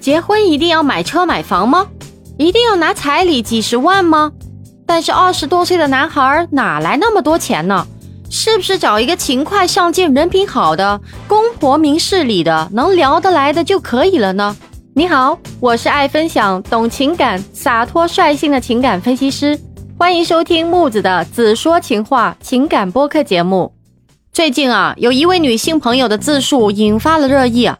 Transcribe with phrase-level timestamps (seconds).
[0.00, 1.86] 结婚一定要买车买房吗？
[2.38, 4.32] 一定要拿彩礼几十万吗？
[4.86, 7.86] 但是二十多岁的男孩哪来那么多钱呢？
[8.30, 14.56] 是不是找一个勤快上进、人品好的、公婆明事理的、能聊得来的就可以了呢？
[14.94, 19.58] 你好，我是爱分享、懂情感、洒脱率性的情感分析师，
[19.98, 23.72] 欢迎收听木子的《子说情话》情感播客节目。
[24.40, 27.70] 最近啊，有一位女性朋友的自述引发了热议。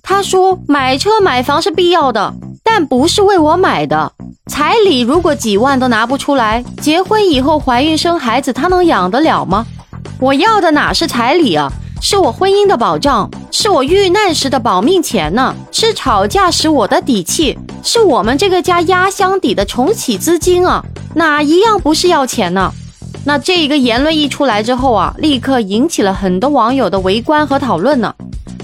[0.00, 2.32] 她说：“买车买房是必要的，
[2.62, 4.12] 但不是为我买的。
[4.46, 9.66] 彩礼如果几万都拿不出来，结婚以后怀孕生孩子，她能养得了吗？
[10.20, 11.68] 我要的哪是彩礼啊，
[12.00, 20.80] 是我婚姻的保障，是我遇难时的保命钱呢，是吵架时我的底气，是我们这个家压箱底的重启资金啊，
[21.16, 22.72] 哪一样不是要钱呢？”
[23.26, 28.14] 那这一个言论一出来之后啊，立刻引起了很多网友的围观和讨论呢。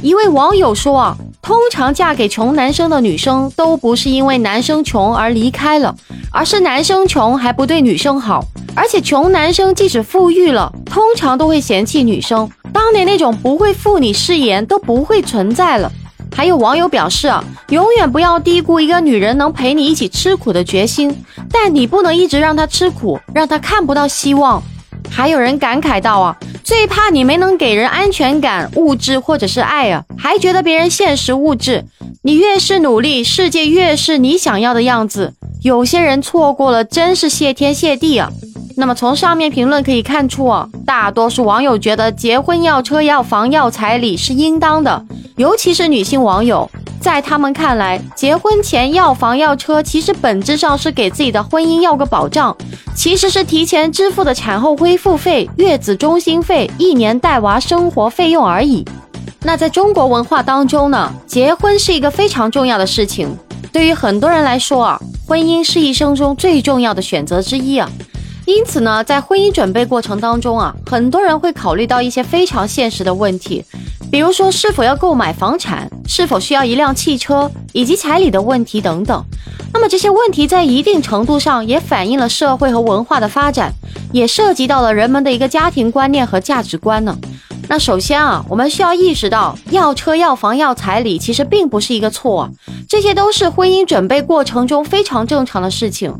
[0.02, 5.94] 一位网友说啊，通常嫁给穷男生的女生都不是因为男生穷而离开了，
[6.30, 8.44] 而是男生穷还不对女生好，
[8.74, 12.48] 而且穷男生即使富裕了，通常都会嫌弃女生。
[12.72, 15.90] 当年那种不会负你誓言都不会存在了。
[16.34, 21.14] 还有网友表示啊，永远不要低估一个女人能陪你一起吃苦的决心，
[21.50, 24.62] 但你不能一直让她吃苦，让她看不到希望。
[25.10, 31.84] 还有人感慨到啊，最怕你没能给人安全感、物质或者是爱啊，还觉得别人现实物质。
[32.22, 35.34] 你越是努力，世界越是你想要的样子。
[35.62, 38.30] 有些人错过了，真是谢天谢地啊。
[38.76, 45.04] 那么从上面评论可以看出啊，大多数网友觉得结婚要车要房要彩礼是应当的。
[45.36, 52.54] 尤其是女性网友，在他们看来，结婚前要房要车，其实本质上是给自己的婚姻要个保障，
[52.94, 58.84] 其实是提前支付的产后恢复费、月子中心费、一年带娃生活费用而已。
[59.42, 63.34] 那在中国文化当中呢，结婚是一个非常重要的事情，
[63.72, 67.90] 对于很多人来说啊，婚姻是一生中最重要的选择之一啊。
[68.44, 73.64] 因此呢，在婚姻准备过程当中啊，很多人会考虑到一些非常现实的问题。
[74.10, 79.24] 比如说，是否要购买房产，是否需要一辆汽车，以及彩礼的问题等等。
[79.72, 83.72] 那么这些问题在一定程度上也反映了社会和文化的发展，
[84.12, 87.16] 也涉及到了人们的一个家庭观念和价值观呢。
[87.70, 92.50] 那首先啊，我们需要意识到，要车要房要彩礼其实并不是一个错，
[92.88, 96.12] 这些都是婚姻准备过程中非常正常的事情。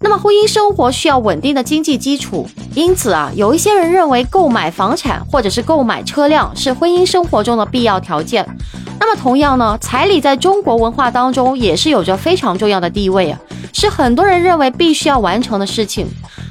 [0.00, 8.46] 那么婚姻生活需要稳定的经济基础，因此啊，有一些人认为购买房产或者是购买车辆是婚姻生活中的必要条件。
[9.00, 13.40] 那么同样呢，彩礼在中国文化当中也是有着非常重要的地位啊，
[13.72, 16.06] 是很多人认为必须要完成的事情。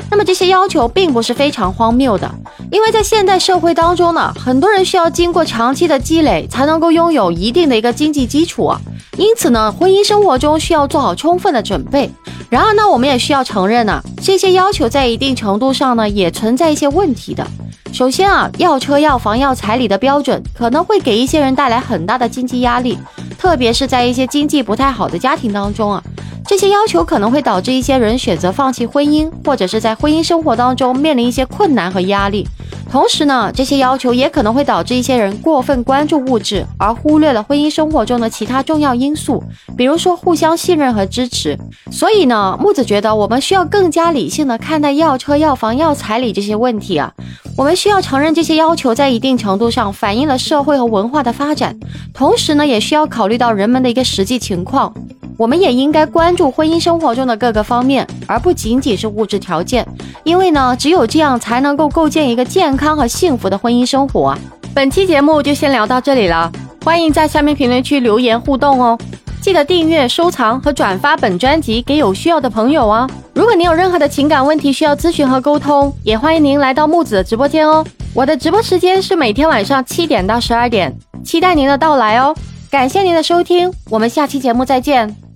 [0.09, 2.33] 那么这些要求并不是非常荒谬的，
[2.69, 8.73] 因为在现代社会当中呢，很多人需要经过长期的积累才能够拥有一定的一个经济基础，
[9.17, 12.11] 因此呢，婚姻生活中需要做好充分的准备。
[12.49, 17.45] 然而呢，我们也需要承认呢，这些要求在一定程度上呢，也存在一些问题的。
[17.93, 22.97] 首先啊，要车要房要彩礼的标准可能会给一些人带来很大的经济压力，
[23.37, 26.03] 特别是在一些经济不太好的家庭当中啊。
[26.45, 32.47] 这些要求可能会导致一些人选择放弃婚姻，或者是在婚姻生活当中面临一些困难和压力。
[32.97, 39.43] 同时呢，这些要求也可能会导致一些人过分关注物质，而忽略了婚姻生活中的其他重要因素，
[39.77, 41.55] 比如说互相信任和支持。
[41.91, 47.13] 所以呢，木子觉得我们需要更加理性的看待要车、要房、要彩礼这些问题啊。
[47.55, 51.77] 我们需要承认这些要求在一定程度上反映了社会和文化的发展，
[52.15, 54.91] 同时呢，也需要考虑到人们的一个实际情况。
[55.37, 59.87] 我们也应该关注婚姻生活中的各个方面，而不仅仅是物质条件，
[60.23, 64.33] 因为呢，只有这样才能够构建一个健康康和幸福的婚姻生活。
[64.73, 66.49] 本期节目就先聊到这里了，
[66.85, 68.97] 欢迎在下面评论区留言互动哦，
[69.41, 73.09] 记得订阅、收藏和转发本专辑给有需要的朋友哦。
[73.33, 77.85] 如果您有任何的情感问题需要咨询和沟通，也欢迎您来到木子的直播间哦。
[78.13, 80.95] 我的直播时间是每天晚上七点到十二点，
[81.25, 82.33] 期待您的到来哦。
[82.71, 85.26] 感谢您的收听，我们下期节目再见。